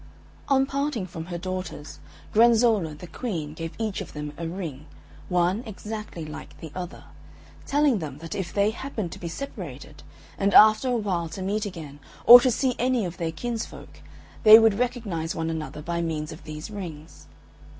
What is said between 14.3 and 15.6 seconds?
they would recognise one